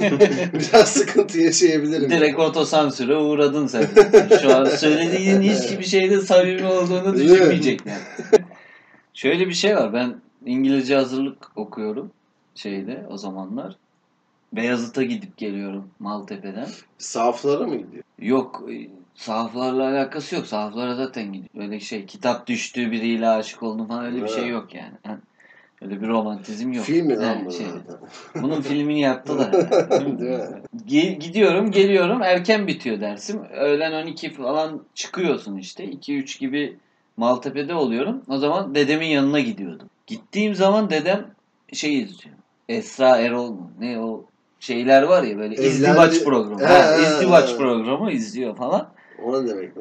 biraz 0.54 0.88
sıkıntı 0.88 1.40
yaşayabilirim. 1.40 2.10
Direkt 2.10 2.38
otosansüre 2.38 3.16
uğradın 3.16 3.66
sen. 3.66 3.86
Şu 4.42 4.56
an 4.56 4.64
söylediğin 4.64 5.40
hiçbir 5.40 5.84
şeyde 5.84 6.20
samimi 6.20 6.66
olduğunu 6.66 7.16
Değil 7.16 7.30
mi? 7.30 7.34
düşünmeyecek 7.34 7.86
yani. 7.86 8.00
Şöyle 9.14 9.48
bir 9.48 9.54
şey 9.54 9.76
var. 9.76 9.92
Ben 9.92 10.20
İngilizce 10.46 10.94
hazırlık 10.96 11.52
okuyorum 11.56 12.10
şeyde 12.54 13.06
o 13.10 13.16
zamanlar. 13.16 13.76
Beyazıt'a 14.52 15.02
gidip 15.02 15.36
geliyorum 15.36 15.90
Maltepe'den. 15.98 16.68
Saflara 16.98 17.66
mı 17.66 17.76
gidiyor? 17.76 18.04
Yok 18.18 18.64
sahaflarla 19.20 19.88
alakası 19.90 20.34
yok. 20.34 20.46
Sahaflara 20.46 20.94
zaten 20.94 21.32
gidiyor. 21.32 21.48
Böyle 21.54 21.80
şey 21.80 22.06
kitap 22.06 22.46
düştüğü 22.46 22.90
biriyle 22.90 23.28
aşık 23.28 23.62
oldum 23.62 23.86
falan 23.86 24.04
öyle 24.04 24.16
bir 24.16 24.20
Evet. 24.20 24.30
şey 24.30 24.48
yok 24.48 24.74
yani. 24.74 25.18
Öyle 25.82 26.02
bir 26.02 26.08
romantizm 26.08 26.72
yok. 26.72 26.84
Film 26.84 27.06
mi 27.06 27.16
lan 27.16 27.46
bu 27.46 27.50
şey, 27.50 27.66
bunun 28.42 28.60
filmini 28.60 29.08
mi? 29.08 29.18
Ge- 30.88 31.18
gidiyorum 31.18 31.70
geliyorum 31.70 32.22
erken 32.22 32.66
bitiyor 32.66 33.00
dersim. 33.00 33.40
Öğlen 33.44 34.02
12 34.02 34.32
falan 34.32 34.82
çıkıyorsun 34.94 35.56
işte. 35.56 35.84
2-3 35.84 36.38
gibi 36.40 36.76
Maltepe'de 37.16 37.74
oluyorum. 37.74 38.22
O 38.28 38.38
zaman 38.38 38.74
dedemin 38.74 39.06
yanına 39.06 39.40
gidiyordum. 39.40 39.88
Gittiğim 40.06 40.54
zaman 40.54 40.90
dedem 40.90 41.26
şey 41.72 41.98
izliyor. 42.00 42.36
Esra 42.68 43.16
Erol 43.16 43.50
mu? 43.50 43.70
Ne 43.80 44.00
o 44.00 44.24
şeyler 44.60 45.02
var 45.02 45.22
ya 45.22 45.38
böyle 45.38 45.54
izdivaç 45.54 46.24
programı. 46.24 46.60
He, 46.66 46.82
he, 46.82 47.02
izdivaç 47.02 47.50
he. 47.52 47.56
programı 47.56 48.12
izliyor 48.12 48.56
falan. 48.56 48.88
O 49.24 49.44
ne 49.44 49.48
demek? 49.48 49.72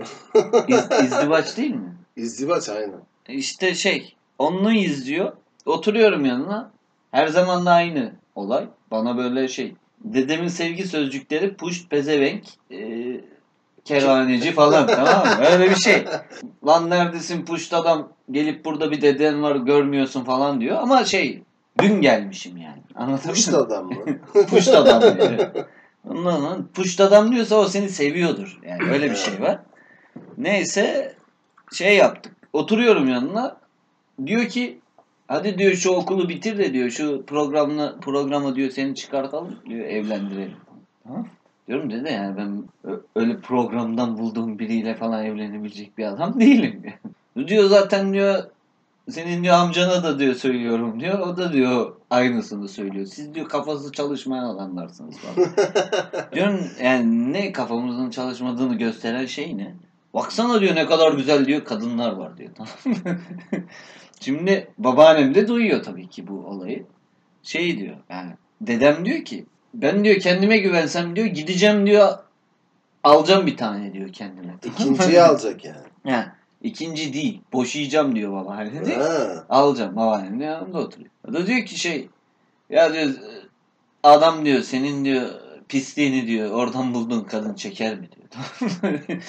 İz, 0.67 1.05
izdivaç 1.05 1.57
değil 1.57 1.75
mi? 1.75 1.95
İzdivaç 2.15 2.69
aynen. 2.69 2.99
İşte 3.27 3.75
şey 3.75 4.15
onu 4.39 4.73
izliyor. 4.73 5.31
Oturuyorum 5.65 6.25
yanına. 6.25 6.71
Her 7.11 7.27
zaman 7.27 7.65
da 7.65 7.71
aynı 7.71 8.11
olay. 8.35 8.67
Bana 8.91 9.17
böyle 9.17 9.47
şey. 9.47 9.75
Dedemin 10.03 10.47
sevgi 10.47 10.87
sözcükleri 10.87 11.53
puşt 11.53 11.89
pezevenk 11.89 12.43
e, 12.71 12.77
kervaneci 13.85 14.51
falan 14.51 14.87
tamam 14.95 15.27
mı? 15.27 15.45
Öyle 15.51 15.69
bir 15.69 15.75
şey. 15.75 16.05
Lan 16.67 16.89
neredesin 16.89 17.45
puşt 17.45 17.73
adam 17.73 18.09
gelip 18.31 18.65
burada 18.65 18.91
bir 18.91 19.01
deden 19.01 19.43
var 19.43 19.55
görmüyorsun 19.55 20.23
falan 20.23 20.61
diyor. 20.61 20.77
Ama 20.81 21.05
şey 21.05 21.43
dün 21.81 22.01
gelmişim 22.01 22.57
yani. 22.57 22.81
Anlatabiliyor 22.95 23.35
Puşt 23.35 23.53
adam 23.53 23.85
mı? 23.85 23.95
Puşt 24.49 24.69
adam 24.69 25.01
diyor. 25.01 25.49
Puşt 26.73 27.01
adam 27.01 27.31
diyorsa 27.31 27.55
o 27.55 27.65
seni 27.65 27.89
seviyordur. 27.89 28.59
Yani 28.63 28.91
öyle 28.91 29.11
bir 29.11 29.15
şey 29.15 29.41
var. 29.41 29.59
Neyse 30.37 31.15
şey 31.73 31.97
yaptık. 31.97 32.35
Oturuyorum 32.53 33.09
yanına. 33.09 33.57
Diyor 34.25 34.45
ki 34.45 34.79
hadi 35.27 35.57
diyor 35.57 35.73
şu 35.73 35.91
okulu 35.91 36.29
bitir 36.29 36.57
de 36.57 36.73
diyor 36.73 36.89
şu 36.89 37.25
programla 37.25 37.99
programı 37.99 38.55
diyor 38.55 38.71
seni 38.71 38.95
çıkartalım 38.95 39.55
diyor 39.69 39.85
evlendirelim. 39.85 40.57
Tamam. 41.03 41.27
Diyorum 41.67 41.91
dede 41.91 42.09
yani 42.09 42.37
ben 42.37 42.63
öyle 43.15 43.39
programdan 43.39 44.17
bulduğum 44.17 44.59
biriyle 44.59 44.95
falan 44.95 45.25
evlenebilecek 45.25 45.97
bir 45.97 46.05
adam 46.05 46.39
değilim. 46.39 46.83
diyor 47.47 47.63
zaten 47.63 48.13
diyor 48.13 48.43
senin 49.09 49.43
diyor 49.43 49.55
amcana 49.55 50.03
da 50.03 50.19
diyor 50.19 50.33
söylüyorum 50.33 50.99
diyor. 50.99 51.19
O 51.19 51.37
da 51.37 51.53
diyor 51.53 51.95
aynısını 52.09 52.67
söylüyor. 52.67 53.05
Siz 53.05 53.35
diyor 53.35 53.49
kafası 53.49 53.91
çalışmayan 53.91 54.45
adamlarsınız 54.45 55.15
falan. 55.17 55.49
Diyorum 56.33 56.59
yani 56.83 57.33
ne 57.33 57.51
kafamızın 57.51 58.09
çalışmadığını 58.09 58.75
gösteren 58.75 59.25
şey 59.25 59.57
ne? 59.57 59.75
Baksana 60.13 60.61
diyor 60.61 60.75
ne 60.75 60.85
kadar 60.85 61.13
güzel 61.13 61.45
diyor 61.45 61.65
kadınlar 61.65 62.11
var 62.11 62.37
diyor. 62.37 62.51
Şimdi 64.19 64.67
babaannem 64.77 65.35
de 65.35 65.47
duyuyor 65.47 65.83
tabii 65.83 66.09
ki 66.09 66.27
bu 66.27 66.45
olayı. 66.45 66.85
Şey 67.43 67.77
diyor 67.77 67.95
yani 68.09 68.31
dedem 68.61 69.05
diyor 69.05 69.25
ki 69.25 69.45
ben 69.73 70.03
diyor 70.03 70.19
kendime 70.19 70.57
güvensem 70.57 71.15
diyor 71.15 71.27
gideceğim 71.27 71.87
diyor 71.87 72.17
alacağım 73.03 73.45
bir 73.45 73.57
tane 73.57 73.93
diyor 73.93 74.13
kendime. 74.13 74.53
İkinciyi 74.65 75.21
alacak 75.21 75.65
yani. 75.65 75.77
Ha, 76.03 76.35
ikinci 76.61 77.13
değil 77.13 77.41
boşayacağım 77.53 78.15
diyor 78.15 78.33
babaanne 78.33 78.85
de. 78.85 78.95
Ha. 78.95 79.45
Alacağım 79.49 79.95
babaannem 79.95 80.39
de 80.39 80.43
yanımda 80.43 80.79
oturuyor. 80.79 81.09
O 81.29 81.33
da 81.33 81.47
diyor 81.47 81.65
ki 81.65 81.79
şey 81.79 82.09
ya 82.69 82.93
diyor 82.93 83.09
adam 84.03 84.45
diyor 84.45 84.61
senin 84.61 85.05
diyor 85.05 85.29
pisliğini 85.69 86.27
diyor 86.27 86.51
oradan 86.51 86.93
bulduğun 86.93 87.23
kadın 87.23 87.53
çeker 87.53 87.99
mi 87.99 88.09
diyor. 88.11 88.29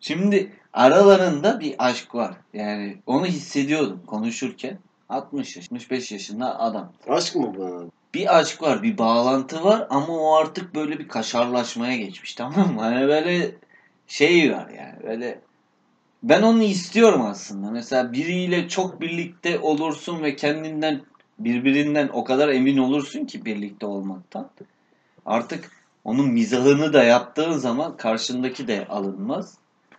Şimdi 0.00 0.52
aralarında 0.72 1.60
bir 1.60 1.74
aşk 1.78 2.14
var. 2.14 2.34
Yani 2.54 2.96
onu 3.06 3.26
hissediyordum 3.26 4.02
konuşurken. 4.06 4.78
60 5.08 5.56
yaş, 5.56 5.64
65 5.72 6.12
yaşında 6.12 6.60
adam. 6.60 6.92
Aşk 7.08 7.36
mı 7.36 7.54
bu? 7.56 7.90
Bir 8.14 8.38
aşk 8.38 8.62
var, 8.62 8.82
bir 8.82 8.98
bağlantı 8.98 9.64
var 9.64 9.86
ama 9.90 10.06
o 10.08 10.34
artık 10.34 10.74
böyle 10.74 10.98
bir 10.98 11.08
kaşarlaşmaya 11.08 11.96
geçmiş 11.96 12.34
tamam 12.34 12.74
mı? 12.74 12.80
Hani 12.80 13.08
böyle 13.08 13.50
şey 14.06 14.52
var 14.52 14.68
yani 14.68 15.02
böyle 15.02 15.40
ben 16.22 16.42
onu 16.42 16.62
istiyorum 16.62 17.22
aslında. 17.22 17.70
Mesela 17.70 18.12
biriyle 18.12 18.68
çok 18.68 19.00
birlikte 19.00 19.58
olursun 19.58 20.22
ve 20.22 20.36
kendinden 20.36 21.00
birbirinden 21.38 22.08
o 22.12 22.24
kadar 22.24 22.48
emin 22.48 22.78
olursun 22.78 23.24
ki 23.24 23.44
birlikte 23.44 23.86
olmaktan. 23.86 24.50
Artık 25.26 25.70
onun 26.04 26.28
mizahını 26.28 26.92
da 26.92 27.04
yaptığın 27.04 27.52
zaman 27.52 27.96
karşındaki 27.96 28.68
de 28.68 28.86
alınmaz. 28.86 29.54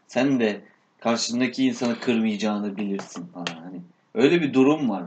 Sen 0.08 0.40
de 0.40 0.62
karşındaki 1.00 1.66
insanı 1.66 2.00
kırmayacağını 2.00 2.78
bilirsin 2.78 3.26
falan. 3.26 3.64
Hani 3.64 3.82
öyle 4.16 4.42
bir 4.42 4.54
durum 4.54 4.90
var. 4.90 5.04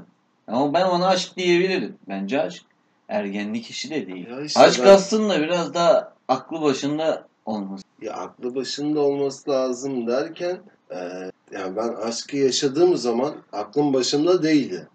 Ama 0.46 0.74
ben 0.74 0.86
ona 0.86 1.08
aşk 1.08 1.36
diyebilirim. 1.36 1.96
Bence 2.08 2.40
aşk. 2.42 2.62
Ergenlik 3.08 3.70
işi 3.70 3.90
de 3.90 4.06
değil. 4.06 4.26
İşte 4.44 4.60
Aşk 4.60 4.80
ben- 4.84 4.88
aslında 4.88 5.40
biraz 5.42 5.74
daha 5.74 6.12
aklı 6.28 6.62
başında 6.62 7.26
olması. 7.46 7.84
Ya 8.02 8.12
aklı 8.12 8.54
başında 8.54 9.00
olması 9.00 9.50
lazım 9.50 10.06
derken 10.06 10.58
e, 10.94 11.30
yani 11.52 11.76
ben 11.76 11.88
aşkı 11.88 12.36
yaşadığım 12.36 12.96
zaman 12.96 13.34
aklım 13.52 13.94
başımda 13.94 14.42
değildi. 14.42 14.88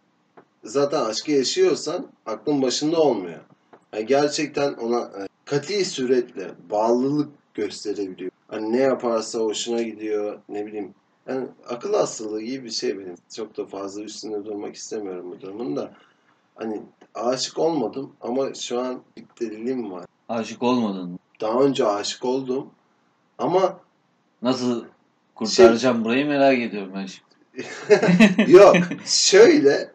Zaten 0.63 1.05
aşkı 1.05 1.31
yaşıyorsan 1.31 2.07
aklın 2.25 2.61
başında 2.61 3.01
olmuyor. 3.01 3.39
Yani 3.93 4.05
gerçekten 4.05 4.73
ona 4.73 4.99
e, 4.99 5.27
kati 5.45 5.85
suretle 5.85 6.51
bağlılık 6.69 7.29
gösterebiliyor. 7.53 8.31
Hani 8.47 8.71
ne 8.71 8.81
yaparsa 8.81 9.39
hoşuna 9.39 9.81
gidiyor 9.81 10.39
ne 10.49 10.65
bileyim. 10.65 10.93
Yani 11.27 11.47
akıl 11.69 11.93
hastalığı 11.93 12.41
gibi 12.41 12.63
bir 12.63 12.69
şey 12.69 12.99
benim. 12.99 13.15
Çok 13.35 13.57
da 13.57 13.65
fazla 13.65 14.01
üstünde 14.01 14.45
durmak 14.45 14.75
istemiyorum 14.75 15.31
bu 15.31 15.41
durumun 15.41 15.75
da. 15.75 15.93
Hani 16.55 16.81
aşık 17.15 17.59
olmadım 17.59 18.11
ama 18.21 18.53
şu 18.53 18.79
an 18.79 19.01
bir 19.17 19.25
deliliğim 19.39 19.91
var. 19.91 20.05
Aşık 20.29 20.63
olmadın 20.63 21.09
mı? 21.09 21.17
Daha 21.41 21.59
önce 21.59 21.87
aşık 21.87 22.25
oldum 22.25 22.69
ama 23.37 23.79
Nasıl 24.41 24.85
kurtaracağım 25.37 26.05
burayı 26.05 26.25
merak 26.25 26.59
ediyorum 26.59 26.91
ben 26.95 27.05
şimdi. 27.05 27.27
Yok 28.51 28.75
şöyle 29.05 29.91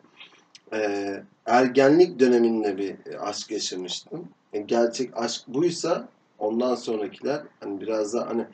e, 0.72 1.10
ergenlik 1.46 2.20
döneminde 2.20 2.78
bir 2.78 2.96
aşk 3.20 3.50
yaşamıştım. 3.50 4.28
E, 4.52 4.60
gerçek 4.60 5.10
aşk 5.16 5.42
buysa 5.48 6.08
ondan 6.38 6.74
sonrakiler 6.74 7.42
hani 7.60 7.80
biraz 7.80 8.14
da 8.14 8.26
hani 8.28 8.44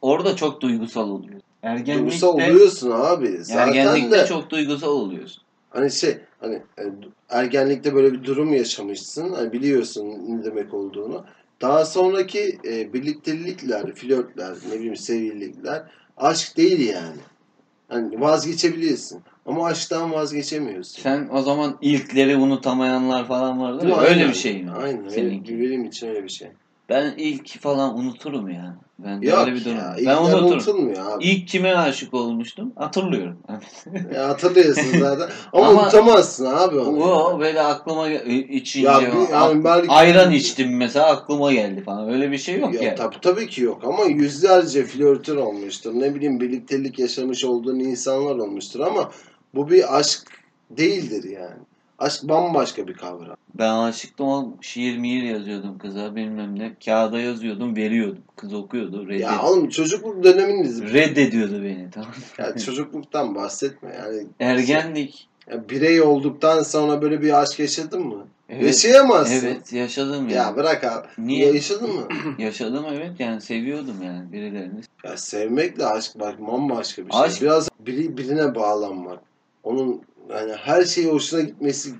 Orada 0.00 0.36
çok 0.36 0.60
duygusal 0.60 1.10
oluyor. 1.10 1.40
Ergenlikte, 1.62 1.94
duygusal 1.94 2.28
oluyorsun 2.28 2.90
abi. 2.90 3.38
Zaten 3.44 3.68
ergenlikte 3.68 4.18
de 4.18 4.26
çok 4.26 4.50
duygusal 4.50 4.92
oluyorsun. 4.92 5.42
hani 5.70 5.90
şey 5.90 6.18
hani 6.40 6.54
e, 6.54 6.82
ergenlikte 7.28 7.94
böyle 7.94 8.12
bir 8.12 8.24
durum 8.24 8.54
yaşamışsın. 8.54 9.32
Hani 9.32 9.52
biliyorsun 9.52 10.04
ne 10.28 10.44
demek 10.44 10.74
olduğunu. 10.74 11.24
Daha 11.60 11.84
sonraki 11.84 12.58
e, 12.64 12.92
birliktelikler, 12.92 13.94
flörtler, 13.94 14.54
ne 14.70 14.74
bileyim 14.74 14.96
sevgililikler 14.96 15.82
aşk 16.16 16.56
değil 16.56 16.88
yani. 16.88 17.20
Hani 17.88 18.20
vazgeçebilirsin. 18.20 19.22
Ama 19.46 19.66
aşktan 19.66 20.12
vazgeçemiyorsun. 20.12 21.02
Sen 21.02 21.28
o 21.32 21.42
zaman 21.42 21.78
ilkleri 21.80 22.36
unutamayanlar 22.36 23.26
falan 23.26 23.60
vardır 23.60 23.82
Değil 23.82 23.94
mi? 23.94 24.00
Öyle 24.00 24.28
bir 24.28 24.34
şey 24.34 24.62
mi? 24.62 24.70
Aynen. 24.70 24.98
öyle. 24.98 25.10
Seninki. 25.10 25.60
Benim 25.60 25.84
için 25.84 26.08
öyle 26.08 26.24
bir 26.24 26.28
şey. 26.28 26.48
Ben 26.88 27.14
ilk 27.16 27.60
falan 27.60 27.98
unuturum 27.98 28.48
yani. 28.50 28.74
Ben 28.98 29.20
Yok 29.20 29.38
öyle 29.38 29.54
bir 29.54 29.64
durum. 29.64 29.76
ya. 29.76 29.96
ben 30.06 30.16
unuturum. 30.16 30.44
unutulmuyor 30.46 31.10
abi. 31.16 31.24
İlk 31.24 31.48
kime 31.48 31.74
aşık 31.74 32.14
olmuştum? 32.14 32.72
Hatırlıyorum. 32.76 33.38
Ya 34.14 34.28
hatırlıyorsun 34.28 34.98
zaten. 34.98 35.28
Ama, 35.52 35.66
Ama- 35.66 35.82
unutamazsın 35.82 36.44
abi 36.46 36.78
onu. 36.78 37.04
o 37.04 37.40
böyle 37.40 37.60
aklıma 37.62 38.08
içince 38.08 38.88
Ya 38.88 39.00
bir- 39.00 39.32
yani 39.32 39.64
belki- 39.64 39.88
ayran 39.90 40.32
içtim 40.32 40.76
mesela 40.76 41.06
aklıma 41.06 41.52
geldi 41.52 41.82
falan. 41.84 42.08
Öyle 42.12 42.30
bir 42.32 42.38
şey 42.38 42.58
yok 42.60 42.74
Ya, 42.74 42.82
ya. 42.82 42.94
tabii, 42.94 43.16
tabii 43.22 43.46
ki 43.48 43.62
yok 43.62 43.82
ama 43.84 44.04
yüzlerce 44.04 44.84
flörtün 44.84 45.36
olmuştur. 45.36 45.92
Ne 45.94 46.14
bileyim 46.14 46.40
birliktelik 46.40 46.98
yaşamış 46.98 47.44
olduğun 47.44 47.78
insanlar 47.78 48.34
olmuştur 48.36 48.80
ama 48.80 49.10
bu 49.54 49.70
bir 49.70 49.98
aşk 49.98 50.20
değildir 50.70 51.30
yani. 51.30 51.56
Aşk 51.98 52.22
bambaşka 52.22 52.88
bir 52.88 52.94
kavram. 52.94 53.36
Ben 53.58 53.70
aşıktım 53.74 54.26
oğlum. 54.28 54.54
Şiir 54.60 54.98
miir 54.98 55.22
yazıyordum 55.22 55.78
kıza 55.78 56.16
bilmem 56.16 56.58
ne. 56.58 56.72
Kağıda 56.84 57.20
yazıyordum 57.20 57.76
veriyordum. 57.76 58.22
Kız 58.36 58.54
okuyordu. 58.54 59.08
Reddet 59.08 59.20
Ya 59.20 59.42
oğlum 59.42 59.68
çocukluk 59.68 60.24
döneminiz. 60.24 60.82
reddediyordu 60.92 61.62
beni 61.62 61.88
tamam. 61.90 62.10
Ya 62.38 62.58
çocukluktan 62.58 63.34
bahsetme 63.34 63.94
yani. 64.04 64.26
Ergenlik. 64.40 65.28
Ya 65.50 65.68
birey 65.68 66.00
olduktan 66.02 66.62
sonra 66.62 67.02
böyle 67.02 67.22
bir 67.22 67.42
aşk 67.42 67.58
yaşadın 67.58 68.02
mı? 68.06 68.26
Evet. 68.48 68.64
Yaşayamazsın. 68.64 69.46
Evet 69.46 69.72
yaşadım 69.72 70.28
Ya 70.28 70.36
yani. 70.36 70.56
bırak 70.56 70.84
abi. 70.84 71.06
Niye? 71.18 71.52
Yaşadın 71.52 71.94
mı? 71.94 72.08
Yaşadım 72.38 72.84
evet 72.92 73.10
yani 73.18 73.40
seviyordum 73.40 73.96
yani 74.02 74.32
birilerini. 74.32 74.80
Ya 75.04 75.16
sevmekle 75.16 75.86
aşk 75.86 76.12
bak 76.20 76.40
bambaşka 76.46 77.06
bir 77.06 77.12
şey. 77.12 77.20
Aşk- 77.20 77.42
Biraz 77.42 77.68
biri 77.80 78.16
birine 78.16 78.54
bağlanmak. 78.54 79.18
Onun 79.62 80.02
yani 80.30 80.52
her 80.52 80.84
şeyi 80.84 81.06
hoşuna 81.06 81.40
gitmesi 81.40 81.94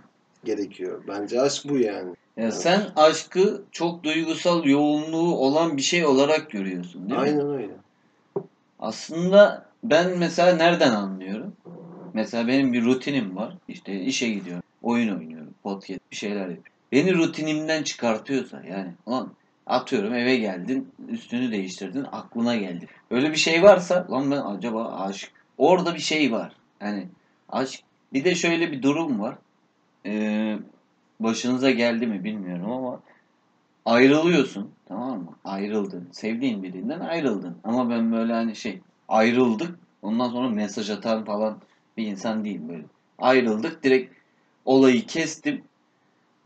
gerekiyor. 0.45 1.03
Bence 1.09 1.41
aşk 1.41 1.69
bu 1.69 1.79
yani. 1.79 2.15
Ya 2.37 2.53
sen 2.53 2.83
aşkı 2.97 3.63
çok 3.73 4.05
duygusal 4.05 4.65
yoğunluğu 4.65 5.37
olan 5.37 5.77
bir 5.77 5.83
şey 5.83 6.07
olarak 6.07 6.51
görüyorsun 6.51 7.11
değil 7.11 7.21
mi? 7.21 7.27
Aynen 7.27 7.51
öyle. 7.51 7.73
Aslında 8.79 9.67
ben 9.85 10.19
mesela 10.19 10.57
nereden 10.57 10.93
anlıyorum? 10.93 11.53
Mesela 12.15 12.49
benim 12.49 12.73
bir 12.73 12.85
rutinim 12.85 13.37
var. 13.37 13.55
İşte 13.69 14.01
işe 14.01 14.29
gidiyorum, 14.29 14.63
oyun 14.83 15.19
oynuyorum, 15.19 15.55
podcast 15.63 16.01
bir 16.11 16.17
şeyler 16.17 16.41
yapıyorum. 16.41 16.73
Beni 16.93 17.15
rutinimden 17.15 17.83
çıkartıyorsa 17.83 18.63
yani 18.71 18.93
ulan 19.07 19.31
atıyorum 19.67 20.15
eve 20.15 20.37
geldin, 20.37 20.89
üstünü 21.09 21.53
değiştirdin, 21.53 22.07
aklına 22.13 22.57
geldi. 22.57 22.89
Öyle 23.11 23.31
bir 23.31 23.37
şey 23.37 23.63
varsa 23.63 24.07
lan 24.11 24.31
ben 24.31 24.41
acaba 24.41 24.93
aşık. 24.93 25.31
Orada 25.59 25.95
bir 25.95 26.01
şey 26.01 26.33
var. 26.33 26.53
Yani 26.81 27.09
aşk. 27.49 27.81
Bir 28.13 28.25
de 28.25 28.35
şöyle 28.35 28.73
bir 28.73 28.83
durum 28.83 29.21
var. 29.21 29.39
Ee, 30.07 30.59
başınıza 31.21 31.71
geldi 31.71 32.07
mi 32.07 32.25
bilmiyorum 32.25 32.73
ama 32.73 33.01
ayrılıyorsun 33.85 34.71
tamam 34.87 35.19
mı? 35.19 35.37
Ayrıldın. 35.45 36.09
Sevdiğin 36.13 36.63
birinden 36.63 37.01
ayrıldın. 37.01 37.57
Ama 37.65 37.91
ben 37.91 38.13
böyle 38.13 38.33
hani 38.33 38.57
şey 38.57 38.81
ayrıldık. 39.09 39.79
Ondan 40.03 40.29
sonra 40.29 40.49
mesaj 40.49 40.91
atan 40.91 41.25
falan 41.25 41.61
bir 41.97 42.07
insan 42.07 42.45
değilim 42.45 42.69
böyle. 42.69 42.85
Ayrıldık 43.19 43.83
direkt 43.83 44.15
olayı 44.65 45.07
kestim. 45.07 45.63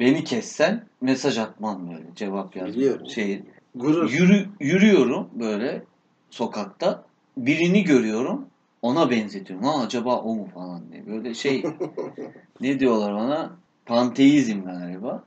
Beni 0.01 0.25
kessen 0.25 0.85
mesaj 1.01 1.39
atmam 1.39 1.91
böyle 1.91 2.07
cevap 2.17 2.57
yazmam. 2.57 2.75
Biliyorum. 2.75 3.07
Şey, 3.07 3.43
Gurur. 3.75 4.11
yürü, 4.11 4.49
yürüyorum 4.61 5.29
böyle 5.35 5.83
sokakta. 6.31 7.05
Birini 7.37 7.85
görüyorum. 7.85 8.47
Ona 8.83 9.11
benzetiyorum. 9.11 9.65
Ha 9.67 9.81
acaba 9.83 10.17
o 10.21 10.35
mu 10.35 10.49
falan 10.55 10.93
diye. 10.93 11.07
Böyle 11.07 11.35
şey 11.35 11.63
ne 12.61 12.81
diyorlar 12.81 13.13
ona? 13.13 13.51
Panteizm 13.87 14.65
galiba. 14.65 15.25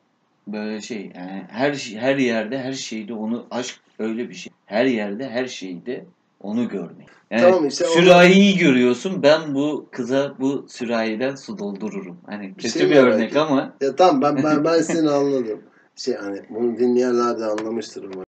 Böyle 0.47 0.81
şey 0.81 1.11
yani 1.15 1.45
her 1.49 1.73
şey- 1.73 1.97
her 1.97 2.15
yerde 2.17 2.59
her 2.59 2.73
şeyde 2.73 3.13
onu 3.13 3.45
aşk 3.51 3.79
öyle 3.99 4.29
bir 4.29 4.33
şey. 4.33 4.53
Her 4.65 4.85
yerde 4.85 5.29
her 5.29 5.47
şeyde 5.47 6.05
onu 6.41 6.69
görmek. 6.69 7.07
Yani 7.31 7.41
Tamam 7.41 7.67
işte 7.67 7.85
onu- 7.85 7.93
sürahiyi 7.93 8.57
görüyorsun. 8.57 9.23
Ben 9.23 9.55
bu 9.55 9.87
kıza 9.91 10.33
bu 10.39 10.65
sürahiden 10.69 11.35
su 11.35 11.57
doldururum. 11.57 12.17
Hani 12.25 12.53
kötü 12.53 12.69
şey 12.79 12.89
bir 12.89 12.95
örnek 12.95 13.27
ettim. 13.29 13.41
ama 13.41 13.73
Ya 13.81 13.95
tamam 13.95 14.21
ben 14.21 14.43
ben 14.43 14.63
ben 14.65 14.81
seni 14.81 15.09
anladım. 15.09 15.61
Şey 15.95 16.15
hani 16.15 16.41
bunu 16.49 16.77
dinleyenler 16.79 17.39
de 17.39 17.45
anlamıştır 17.45 18.03
umarım. 18.03 18.25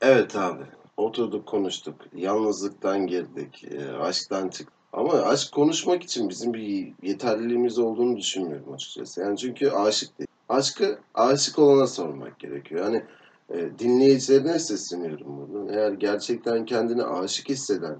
Evet 0.00 0.36
abi. 0.36 0.62
Oturduk 0.96 1.46
konuştuk. 1.46 1.94
Yalnızlıktan 2.14 3.06
girdik. 3.06 3.64
e, 3.64 3.92
aşktan 3.92 4.48
çıktık. 4.48 4.76
Ama 4.92 5.12
aşk 5.12 5.52
konuşmak 5.52 6.02
için 6.02 6.28
bizim 6.28 6.54
bir 6.54 6.92
yeterliliğimiz 7.02 7.78
olduğunu 7.78 8.16
düşünmüyorum 8.16 8.72
açıkçası. 8.72 9.20
Yani 9.20 9.38
çünkü 9.38 9.70
aşık 9.70 10.18
değil. 10.18 10.28
Aşkı 10.48 10.98
aşık 11.14 11.58
olana 11.58 11.86
sormak 11.86 12.38
gerekiyor. 12.38 12.84
Yani 12.84 13.04
e, 13.50 13.78
dinleyicilerine 13.78 14.58
sesleniyorum 14.58 15.26
buradan. 15.38 15.74
Eğer 15.74 15.92
gerçekten 15.92 16.64
kendini 16.64 17.02
aşık 17.04 17.48
hisseden 17.48 17.96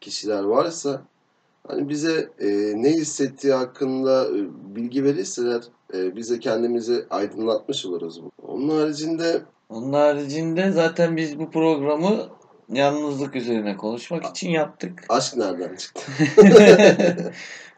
kişiler 0.00 0.42
varsa 0.42 1.02
hani 1.68 1.88
bize 1.88 2.30
e, 2.40 2.48
ne 2.76 2.90
hissettiği 2.90 3.52
hakkında 3.52 4.28
e, 4.28 4.46
bilgi 4.76 5.04
verirseler 5.04 5.62
e, 5.94 6.16
bize 6.16 6.38
kendimizi 6.38 7.06
aydınlatmış 7.10 7.86
oluruz. 7.86 8.20
Onun 8.42 8.68
haricinde 8.68 9.42
onun 9.68 9.92
haricinde 9.92 10.70
zaten 10.70 11.16
biz 11.16 11.38
bu 11.38 11.50
programı 11.50 12.28
yalnızlık 12.68 13.36
üzerine 13.36 13.76
konuşmak 13.76 14.24
için 14.26 14.50
yaptık. 14.50 15.04
aşk 15.08 15.36
nereden 15.36 15.76
çıktı? 15.76 16.02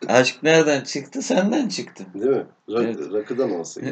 Aşk 0.08 0.42
nereden 0.42 0.80
çıktı? 0.80 1.22
Senden 1.22 1.68
çıktı. 1.68 2.04
Değil 2.14 2.30
mi? 2.30 2.46
Rak- 2.68 2.84
Evet. 2.84 3.12
Rakıdan 3.12 3.50
olsa. 3.50 3.80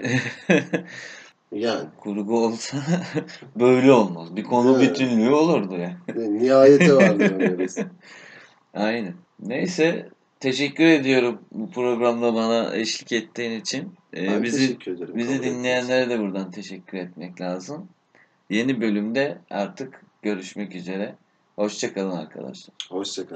Yani 1.52 1.88
Kurgu 2.00 2.44
olsa 2.44 2.78
böyle 3.56 3.92
olmaz. 3.92 4.36
Bir 4.36 4.44
konu 4.44 4.76
Evet. 4.78 4.90
bütünlüğü 4.90 5.30
olurdu 5.30 5.76
yani. 5.76 6.38
nihayete 6.38 6.94
vardı. 6.96 7.56
Aynen. 8.74 9.14
Neyse 9.40 10.08
teşekkür 10.40 10.84
ediyorum 10.84 11.42
bu 11.52 11.70
programda 11.70 12.34
bana 12.34 12.76
eşlik 12.76 13.12
ettiğin 13.12 13.60
için. 13.60 13.94
Ee, 14.14 14.26
Ben 14.26 14.42
bizi 14.42 14.66
teşekkür 14.66 14.96
ederim. 14.96 15.16
bizi 15.16 15.42
dinleyenlere 15.42 16.10
de 16.10 16.20
buradan 16.20 16.50
teşekkür 16.50 16.98
etmek 16.98 17.40
lazım. 17.40 17.88
Yeni 18.50 18.80
bölümde 18.80 19.38
artık 19.50 20.02
görüşmek 20.22 20.74
üzere. 20.74 21.14
Hoşçakalın 21.56 22.16
arkadaşlar. 22.16 22.74
Hoşçakalın. 22.90 23.26